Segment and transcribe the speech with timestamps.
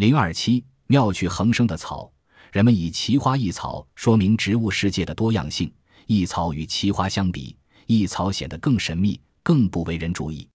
[0.00, 2.10] 零二七妙趣横生的草，
[2.52, 5.70] 人们以奇花异草说明植物世界的多样性。
[6.06, 10.48] 异草与奇花相比，异草显得更神秘，更不为人注意。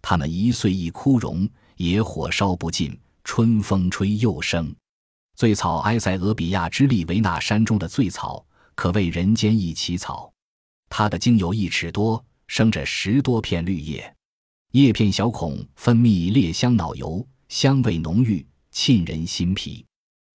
[0.00, 4.72] 它们一岁一枯荣，野火烧不尽，春风吹又生。
[5.34, 10.32] 醉草埃塞俄比亚之利维纳山中的醉草，可谓人间一奇草。
[10.88, 14.14] 它的茎有一尺多，生着十多片绿叶，
[14.70, 18.46] 叶片小孔，分泌烈香脑油，香味浓郁。
[18.74, 19.86] 沁人心脾，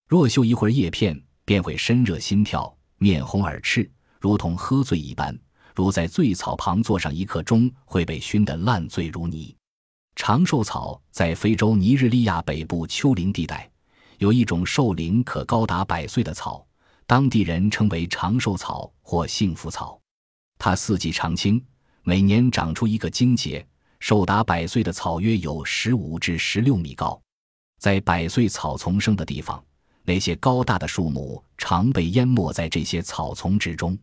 [0.08, 5.38] 若嗅一会儿叶片，便会身热心跳、面红耳赤，如同喝醉一般。
[5.76, 9.54] 如在醉草旁坐上一刻钟，会被熏得烂醉如泥。
[10.16, 13.70] 长寿草在非洲尼日利亚北部丘陵地带，
[14.20, 16.66] 有一种寿龄可高达百岁的草，
[17.05, 19.99] 当地人称为长寿草或幸福草。
[20.58, 21.62] 它四季常青，
[22.04, 23.68] 每年长出一个茎节，
[23.99, 27.21] 寿达百岁的草约有十五至十六米高。
[27.80, 29.64] 在百岁草丛生的地方，
[30.04, 33.98] 那些高大的树木常被淹没在这些草丛之中。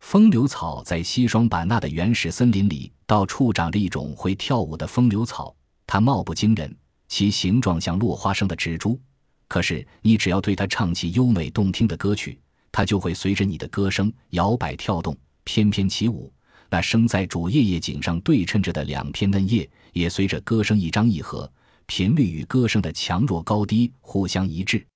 [0.00, 5.54] 风流草在西双版纳的原始森林里到处长着一种会跳舞的风流草，
[5.86, 6.74] 它貌不惊人，
[7.08, 8.98] 其形状像落花生的植株。
[9.46, 12.40] 可是你只要对它唱起优美动听的歌曲，
[12.72, 16.32] 它就会随着你的歌声摇摆跳动，翩翩起舞。
[16.70, 21.52] 那生在主叶叶颈上对称着的两片嫩叶，也随着歌声一张一合。
[21.90, 24.86] 频率与歌声的强弱高低互相一致。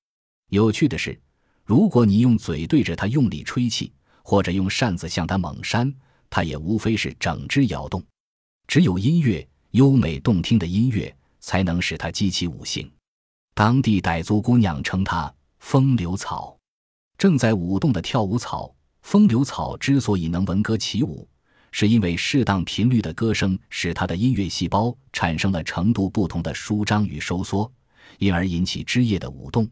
[0.50, 1.20] 有趣的是，
[1.64, 3.92] 如果你用嘴对着它用力吹气，
[4.22, 5.92] 或者用扇子向它猛扇，
[6.30, 8.00] 它也无非是整只摇动。
[8.68, 12.88] 只有音乐优美动听的音乐，才能使它激起舞性。
[13.54, 16.56] 当地傣族姑娘称它“风流草”。
[17.18, 18.72] 正在舞动的跳舞草，
[19.02, 21.28] 风流草之所以能闻歌起舞。
[21.76, 27.68] 是因为适当频率的歌声使它的音乐细胞产生了程度不同的舒张与收缩，
[28.20, 29.68] 因而引起枝叶的舞动，